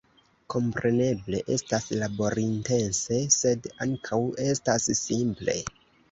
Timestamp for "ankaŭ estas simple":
3.85-5.55